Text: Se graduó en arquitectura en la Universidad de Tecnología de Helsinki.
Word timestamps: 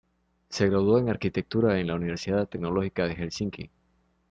Se 0.49 0.67
graduó 0.67 0.97
en 0.97 1.09
arquitectura 1.09 1.79
en 1.79 1.85
la 1.85 1.93
Universidad 1.93 2.37
de 2.39 2.47
Tecnología 2.47 3.05
de 3.05 3.13
Helsinki. 3.13 3.69